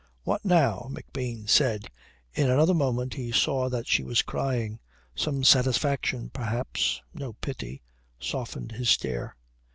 [0.23, 1.85] "What now?" McBean said.
[2.33, 4.79] In another moment he saw that she was crying.
[5.13, 7.83] Some satisfaction perhaps, no pity,
[8.19, 9.35] softened his stare....